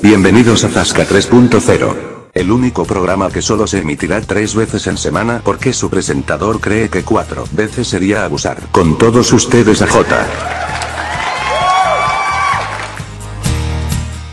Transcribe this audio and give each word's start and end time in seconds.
Bienvenidos 0.00 0.62
a 0.62 0.68
Zasca 0.68 1.04
3.0. 1.04 1.96
El 2.32 2.52
único 2.52 2.84
programa 2.84 3.30
que 3.30 3.42
solo 3.42 3.66
se 3.66 3.78
emitirá 3.78 4.20
tres 4.20 4.54
veces 4.54 4.86
en 4.86 4.96
semana 4.96 5.40
porque 5.42 5.72
su 5.72 5.90
presentador 5.90 6.60
cree 6.60 6.88
que 6.88 7.02
cuatro 7.02 7.44
veces 7.50 7.88
sería 7.88 8.24
abusar. 8.24 8.58
Con 8.70 8.96
todos 8.96 9.32
ustedes 9.32 9.82
a 9.82 9.88
J. 9.88 10.24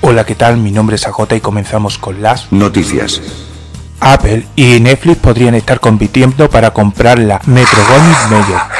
Hola, 0.01 0.23
¿qué 0.23 0.35
tal? 0.35 0.57
Mi 0.57 0.71
nombre 0.71 0.97
es 0.97 1.07
AJ 1.07 1.37
y 1.37 1.41
comenzamos 1.41 1.97
con 1.97 2.21
las 2.21 2.51
Noticias. 2.51 3.19
Apple 3.99 4.45
y 4.55 4.79
Netflix 4.79 5.17
podrían 5.17 5.55
estar 5.55 5.79
compitiendo 5.79 6.47
para 6.47 6.71
comprar 6.71 7.17
la 7.17 7.41
Metro 7.47 7.79
Goldwyn 7.89 8.39
Mayer. 8.39 8.74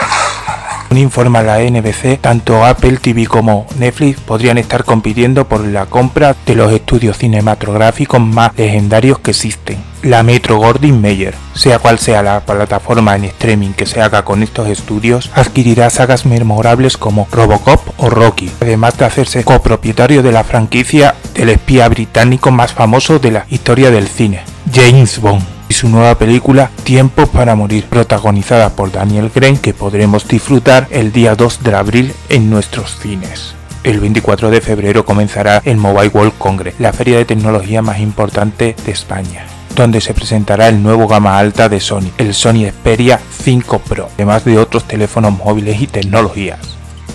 Informa 0.92 1.44
la 1.44 1.60
NBC, 1.60 2.20
tanto 2.22 2.66
Apple 2.66 2.98
TV 2.98 3.28
como 3.28 3.68
Netflix 3.78 4.20
podrían 4.22 4.58
estar 4.58 4.86
compitiendo 4.86 5.48
por 5.48 5.66
la 5.66 5.86
compra 5.88 6.36
de 6.46 6.56
los 6.56 6.72
estudios 6.72 7.18
cinematográficos 7.18 8.22
más 8.22 8.56
legendarios 8.58 9.20
que 9.20 9.32
existen. 9.32 9.78
La 10.04 10.24
Metro 10.24 10.58
Goldwyn 10.58 11.02
Mayer, 11.02 11.36
sea 11.54 11.80
cual 11.80 12.00
sea 12.00 12.24
la 12.24 12.40
plataforma 12.42 13.16
en 13.16 13.26
streaming 13.26 13.74
que 13.74 13.86
se 13.86 14.02
haga 14.02 14.24
con 14.24 14.44
estos 14.44 14.68
estudios, 14.68 15.32
adquirirá 15.34 15.90
sagas 15.90 16.26
memorables 16.26 16.98
como 16.98 17.28
Robocop 17.32 17.82
o 17.98 18.10
Rocky, 18.10 18.52
además 18.62 18.98
de 18.98 19.06
hacerse 19.06 19.44
copropietario 19.44 20.24
de 20.24 20.32
la 20.32 20.44
franquicia 20.44 21.16
del 21.34 21.50
espía 21.50 21.90
británico 21.90 22.52
más 22.52 22.74
famoso 22.74 23.20
de 23.20 23.32
la 23.32 23.46
historia 23.50 23.92
del 23.92 24.08
cine, 24.08 24.44
James 24.74 25.20
Bond 25.20 25.55
y 25.70 25.74
su 25.74 25.90
nueva 25.90 26.18
película 26.18 26.70
Tiempo 26.84 27.28
para 27.28 27.56
morir, 27.56 27.86
protagonizada 27.86 28.70
por 28.70 28.92
Daniel 28.92 29.32
Crane 29.32 29.60
que 29.60 29.74
podremos 29.74 30.28
disfrutar 30.28 30.88
el 30.92 31.12
día 31.12 31.36
2 31.36 31.64
de 31.64 31.76
abril 31.76 32.14
en 32.30 32.50
nuestros 32.50 32.98
cines. 33.00 33.56
El 33.84 34.00
24 34.00 34.50
de 34.50 34.62
febrero 34.62 35.06
comenzará 35.06 35.62
el 35.66 35.78
Mobile 35.78 36.10
World 36.10 36.38
Congress, 36.38 36.76
la 36.80 36.94
feria 36.94 37.18
de 37.18 37.26
tecnología 37.26 37.82
más 37.82 38.00
importante 38.00 38.76
de 38.86 38.92
España 38.92 39.46
donde 39.76 40.02
se 40.02 40.14
presentará 40.14 40.70
el 40.70 40.82
nuevo 40.82 41.08
gama 41.08 41.38
alta 41.38 41.70
de 41.70 41.80
Sony, 41.80 42.10
el 42.18 42.34
Sony 42.34 42.70
Xperia 42.70 43.20
5 43.44 43.80
Pro, 43.80 44.10
además 44.16 44.46
de 44.46 44.58
otros 44.58 44.86
teléfonos 44.86 45.38
móviles 45.38 45.82
y 45.82 45.88
tecnologías. 45.88 46.60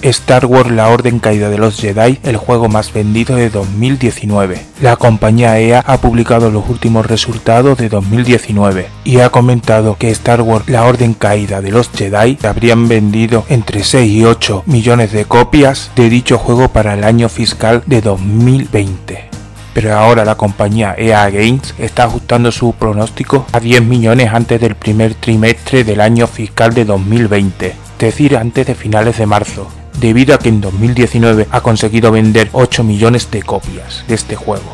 Star 0.03 0.47
Wars 0.47 0.71
La 0.71 0.89
Orden 0.89 1.19
Caída 1.19 1.51
de 1.51 1.59
los 1.59 1.79
Jedi, 1.79 2.19
el 2.23 2.37
juego 2.37 2.69
más 2.69 2.93
vendido 2.93 3.37
de 3.37 3.51
2019. 3.51 4.61
La 4.81 4.97
compañía 4.97 5.59
EA 5.59 5.81
ha 5.81 5.99
publicado 5.99 6.51
los 6.51 6.69
últimos 6.69 7.07
resultados 7.07 7.77
de 7.77 7.89
2019 7.89 8.89
y 9.05 9.21
ha 9.21 9.29
comentado 9.29 9.97
que 9.97 10.11
Star 10.11 10.41
Wars 10.41 10.69
La 10.69 10.85
Orden 10.85 11.13
Caída 11.15 11.61
de 11.61 11.71
los 11.71 11.91
Jedi 11.91 12.39
habrían 12.43 12.89
vendido 12.89 13.45
entre 13.49 13.85
6 13.85 14.11
y 14.11 14.25
8 14.25 14.63
millones 14.67 15.13
de 15.13 15.27
copias 15.27 15.91
de 15.97 16.09
dicho 16.09 16.39
juego 16.39 16.69
para 16.69 16.95
el 16.95 17.05
año 17.05 17.29
fiscal 17.29 17.83
de 17.87 18.01
2020 18.01 19.31
pero 19.73 19.95
ahora 19.95 20.25
la 20.25 20.35
compañía 20.35 20.95
EA 20.99 21.31
Games 21.31 21.75
está 21.79 22.05
ajustando 22.05 22.51
su 22.51 22.73
pronóstico 22.73 23.47
a 23.53 23.61
10 23.61 23.83
millones 23.83 24.31
antes 24.33 24.61
del 24.61 24.75
primer 24.75 25.15
trimestre 25.15 25.85
del 25.85 26.01
año 26.01 26.27
fiscal 26.27 26.75
de 26.75 26.85
2020, 26.85 27.67
es 27.69 27.77
decir, 27.99 28.37
antes 28.37 28.67
de 28.67 28.75
finales 28.75 29.19
de 29.19 29.27
marzo 29.27 29.69
debido 30.01 30.35
a 30.35 30.39
que 30.39 30.49
en 30.49 30.61
2019 30.61 31.47
ha 31.51 31.61
conseguido 31.61 32.11
vender 32.11 32.49
8 32.53 32.83
millones 32.83 33.31
de 33.31 33.43
copias 33.43 34.05
de 34.09 34.15
este 34.15 34.35
juego. 34.35 34.65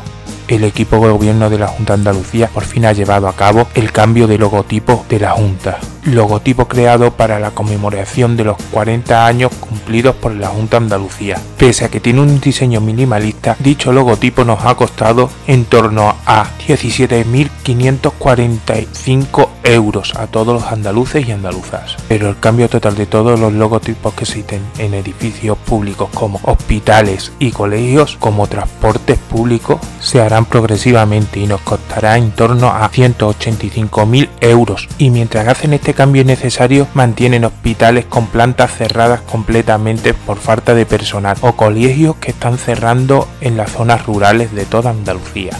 El 0.47 0.63
equipo 0.63 0.95
de 0.95 1.11
gobierno 1.11 1.49
de 1.49 1.59
la 1.59 1.67
Junta 1.67 1.93
de 1.93 1.99
Andalucía 1.99 2.47
por 2.47 2.63
fin 2.63 2.85
ha 2.85 2.93
llevado 2.93 3.27
a 3.27 3.35
cabo 3.35 3.67
el 3.75 3.91
cambio 3.91 4.27
de 4.27 4.37
logotipo 4.37 5.05
de 5.09 5.19
la 5.19 5.31
Junta, 5.31 5.79
logotipo 6.07 6.67
creado 6.67 7.11
para 7.11 7.39
la 7.39 7.51
conmemoración 7.51 8.35
de 8.37 8.45
los 8.45 8.57
40 8.71 9.25
años 9.25 9.51
cumplidos 9.59 10.15
por 10.15 10.33
la 10.33 10.47
Junta 10.47 10.77
Andalucía. 10.77 11.39
Pese 11.57 11.85
a 11.85 11.89
que 11.89 11.99
tiene 11.99 12.21
un 12.21 12.39
diseño 12.39 12.81
minimalista, 12.81 13.55
dicho 13.59 13.91
logotipo 13.91 14.43
nos 14.43 14.65
ha 14.65 14.75
costado 14.75 15.29
en 15.47 15.65
torno 15.65 16.15
a 16.25 16.47
17.545 16.67 19.49
euros 19.63 20.15
a 20.15 20.27
todos 20.27 20.61
los 20.61 20.71
andaluces 20.71 21.27
y 21.27 21.31
andaluzas. 21.31 21.97
Pero 22.07 22.29
el 22.29 22.39
cambio 22.39 22.69
total 22.69 22.95
de 22.95 23.05
todos 23.05 23.39
los 23.39 23.53
logotipos 23.53 24.13
que 24.13 24.23
existen 24.23 24.61
en 24.77 24.93
edificios 24.93 25.57
públicos 25.57 26.09
como 26.13 26.39
hospitales 26.43 27.31
y 27.39 27.51
colegios 27.51 28.17
como 28.19 28.47
transportes 28.47 29.17
públicos 29.17 29.79
se 29.99 30.21
harán 30.21 30.45
progresivamente 30.45 31.39
y 31.39 31.47
nos 31.47 31.61
costará 31.61 32.17
en 32.17 32.31
torno 32.31 32.67
a 32.67 32.89
185.000 32.89 34.29
euros 34.41 34.87
y 34.97 35.09
mientras 35.09 35.47
hacen 35.47 35.73
este 35.73 35.93
cambio 35.97 36.23
necesario 36.23 36.87
mantienen 36.93 37.43
hospitales 37.43 38.05
con 38.05 38.27
plantas 38.27 38.71
cerradas 38.71 39.21
completamente 39.21 40.13
por 40.13 40.37
falta 40.37 40.75
de 40.75 40.85
personal 40.85 41.35
o 41.41 41.53
colegios 41.53 42.15
que 42.17 42.29
están 42.29 42.59
cerrando 42.59 43.27
en 43.41 43.57
las 43.57 43.71
zonas 43.71 44.05
rurales 44.05 44.53
de 44.53 44.65
toda 44.65 44.91
Andalucía. 44.91 45.57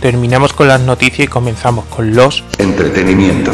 Terminamos 0.00 0.54
con 0.54 0.68
las 0.68 0.80
noticias 0.80 1.26
y 1.26 1.28
comenzamos 1.28 1.84
con 1.84 2.16
los 2.16 2.44
entretenimiento. 2.56 3.52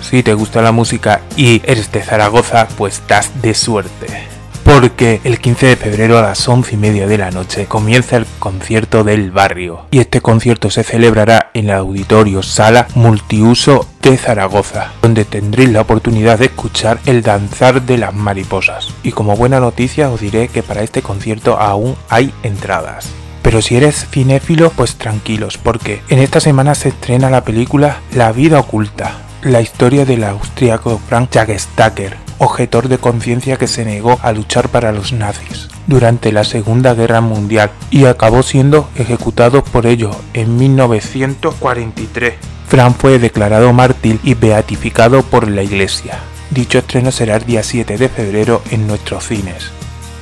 Si 0.00 0.22
te 0.22 0.34
gusta 0.34 0.62
la 0.62 0.70
música 0.70 1.20
y 1.36 1.60
eres 1.64 1.90
de 1.90 2.00
Zaragoza, 2.00 2.68
pues 2.76 2.94
estás 2.94 3.42
de 3.42 3.54
suerte. 3.54 4.37
Porque 4.68 5.22
el 5.24 5.40
15 5.40 5.66
de 5.66 5.76
febrero 5.76 6.18
a 6.18 6.22
las 6.22 6.46
11 6.46 6.74
y 6.74 6.76
media 6.76 7.06
de 7.06 7.16
la 7.16 7.30
noche 7.30 7.64
comienza 7.64 8.18
el 8.18 8.26
concierto 8.38 9.02
del 9.02 9.30
barrio. 9.30 9.86
Y 9.90 9.98
este 9.98 10.20
concierto 10.20 10.68
se 10.68 10.84
celebrará 10.84 11.50
en 11.54 11.70
el 11.70 11.76
auditorio 11.76 12.42
Sala 12.42 12.86
Multiuso 12.94 13.88
de 14.02 14.18
Zaragoza, 14.18 14.92
donde 15.00 15.24
tendréis 15.24 15.70
la 15.70 15.80
oportunidad 15.80 16.38
de 16.38 16.44
escuchar 16.44 17.00
el 17.06 17.22
danzar 17.22 17.80
de 17.80 17.96
las 17.96 18.14
mariposas. 18.14 18.92
Y 19.02 19.12
como 19.12 19.36
buena 19.36 19.58
noticia 19.58 20.10
os 20.10 20.20
diré 20.20 20.48
que 20.48 20.62
para 20.62 20.82
este 20.82 21.00
concierto 21.00 21.58
aún 21.58 21.96
hay 22.10 22.34
entradas. 22.42 23.08
Pero 23.40 23.62
si 23.62 23.76
eres 23.76 24.06
cinéfilo, 24.10 24.68
pues 24.70 24.96
tranquilos, 24.96 25.56
porque 25.56 26.02
en 26.10 26.18
esta 26.18 26.40
semana 26.40 26.74
se 26.74 26.90
estrena 26.90 27.30
la 27.30 27.42
película 27.42 28.00
La 28.14 28.32
vida 28.32 28.60
oculta, 28.60 29.22
la 29.40 29.62
historia 29.62 30.04
del 30.04 30.24
austríaco 30.24 31.00
Frank 31.08 31.30
Jagstacker, 31.32 32.27
objetor 32.38 32.88
de 32.88 32.98
conciencia 32.98 33.56
que 33.56 33.66
se 33.66 33.84
negó 33.84 34.18
a 34.22 34.32
luchar 34.32 34.68
para 34.68 34.92
los 34.92 35.12
nazis 35.12 35.68
durante 35.86 36.32
la 36.32 36.44
Segunda 36.44 36.94
Guerra 36.94 37.20
Mundial 37.20 37.70
y 37.90 38.04
acabó 38.04 38.42
siendo 38.42 38.88
ejecutado 38.96 39.64
por 39.64 39.86
ello 39.86 40.10
en 40.34 40.56
1943. 40.56 42.34
Frank 42.68 42.96
fue 42.98 43.18
declarado 43.18 43.72
mártir 43.72 44.20
y 44.22 44.34
beatificado 44.34 45.22
por 45.22 45.48
la 45.48 45.62
Iglesia. 45.62 46.18
Dicho 46.50 46.78
estreno 46.78 47.10
será 47.10 47.36
el 47.36 47.44
día 47.44 47.62
7 47.62 47.96
de 47.96 48.08
febrero 48.08 48.62
en 48.70 48.86
nuestros 48.86 49.26
cines. 49.26 49.70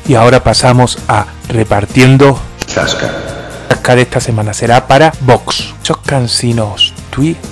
Y 0.09 0.15
ahora 0.15 0.43
pasamos 0.45 0.99
a 1.09 1.27
repartiendo 1.49 2.39
Zasca. 2.69 3.11
Zasca 3.69 3.97
de 3.97 4.03
esta 4.03 4.21
semana 4.21 4.55
será 4.55 4.87
para 4.87 5.13
Vox. 5.21 5.75
Muchos 5.79 5.99
cansinos 5.99 6.95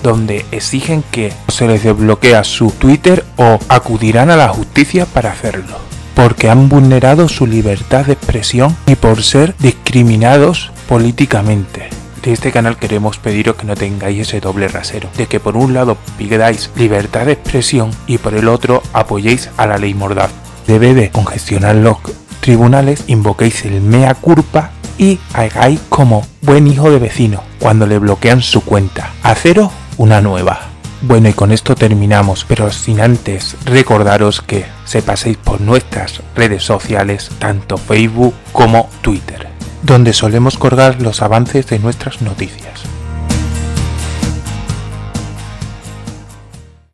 donde 0.02 0.44
exigen 0.50 1.02
que 1.10 1.32
se 1.48 1.66
les 1.66 1.82
desbloquea 1.82 2.44
su 2.44 2.70
Twitter 2.70 3.24
o 3.36 3.58
acudirán 3.68 4.30
a 4.30 4.36
la 4.36 4.48
justicia 4.48 5.06
para 5.06 5.32
hacerlo. 5.32 5.76
Porque 6.14 6.48
han 6.48 6.68
vulnerado 6.68 7.28
su 7.28 7.46
libertad 7.46 8.06
de 8.06 8.12
expresión 8.12 8.76
y 8.86 8.94
por 8.94 9.22
ser 9.22 9.54
discriminados 9.58 10.70
políticamente. 10.88 11.88
De 12.22 12.32
este 12.32 12.52
canal 12.52 12.76
queremos 12.76 13.18
pediros 13.18 13.56
que 13.56 13.66
no 13.66 13.74
tengáis 13.74 14.20
ese 14.20 14.40
doble 14.40 14.68
rasero, 14.68 15.10
de 15.16 15.26
que 15.26 15.40
por 15.40 15.56
un 15.56 15.74
lado 15.74 15.98
pidáis 16.16 16.70
libertad 16.76 17.26
de 17.26 17.32
expresión 17.32 17.90
y 18.06 18.18
por 18.18 18.34
el 18.34 18.48
otro 18.48 18.82
apoyéis 18.92 19.50
a 19.56 19.66
la 19.66 19.76
ley 19.76 19.92
mordaz. 19.92 20.30
Debe 20.66 20.94
de 20.94 21.10
congestionar 21.10 21.74
los 21.74 21.98
tribunales, 22.40 23.04
invoquéis 23.08 23.64
el 23.64 23.80
mea 23.80 24.14
culpa 24.14 24.70
y 24.98 25.18
hagáis 25.32 25.80
como 25.88 26.26
buen 26.42 26.66
hijo 26.66 26.90
de 26.90 26.98
vecino 26.98 27.42
cuando 27.58 27.86
le 27.86 27.98
bloquean 27.98 28.42
su 28.42 28.62
cuenta. 28.62 29.12
A 29.22 29.34
una 29.96 30.20
nueva. 30.20 30.60
Bueno, 31.02 31.28
y 31.28 31.32
con 31.34 31.52
esto 31.52 31.74
terminamos, 31.74 32.46
pero 32.48 32.72
sin 32.72 33.00
antes 33.00 33.56
recordaros 33.66 34.40
que 34.40 34.64
se 34.84 35.02
paséis 35.02 35.36
por 35.36 35.60
nuestras 35.60 36.22
redes 36.34 36.62
sociales, 36.62 37.30
tanto 37.38 37.76
Facebook 37.76 38.34
como 38.52 38.88
Twitter, 39.02 39.48
donde 39.82 40.14
solemos 40.14 40.56
colgar 40.56 41.02
los 41.02 41.20
avances 41.20 41.66
de 41.66 41.78
nuestras 41.78 42.22
noticias. 42.22 42.93